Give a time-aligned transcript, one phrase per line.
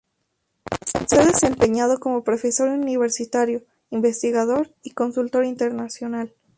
[1.05, 3.61] Se ha desempeñado como profesor universitario,
[3.91, 6.33] investigador y consultor internacional.